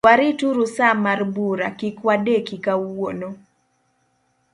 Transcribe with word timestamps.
Warituru 0.07 0.67
sa 0.75 0.87
mar 1.03 1.19
bura, 1.33 1.67
kik 1.79 1.95
wadeki 2.05 2.57
kawuono. 2.65 3.29